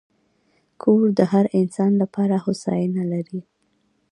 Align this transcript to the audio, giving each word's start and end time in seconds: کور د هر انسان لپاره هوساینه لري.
کور 0.81 1.05
د 1.19 1.19
هر 1.31 1.45
انسان 1.59 1.91
لپاره 2.01 2.35
هوساینه 2.45 3.03
لري. 3.13 3.41